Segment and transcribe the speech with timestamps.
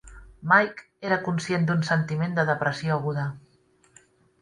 [0.51, 3.31] Mike era conscient d'un sentiment de depressió aguda.